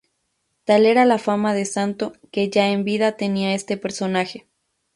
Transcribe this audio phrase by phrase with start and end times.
[0.63, 4.47] Tal era la fama de santo que ya en vida tenía este personaje.